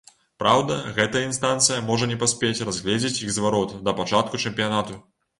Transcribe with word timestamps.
Праўда, 0.41 0.75
гэтая 0.99 1.19
інстанцыя 1.25 1.83
можа 1.89 2.07
не 2.11 2.17
паспець 2.23 2.63
разгледзець 2.69 3.11
іх 3.25 3.29
зварот 3.35 3.75
да 3.89 3.93
пачатку 4.01 4.41
чэмпіянату. 4.49 4.97